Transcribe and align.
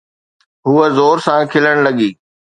هوءَ 0.67 0.85
زور 0.97 1.17
سان 1.25 1.41
کلڻ 1.51 1.75
لڳي. 1.85 2.09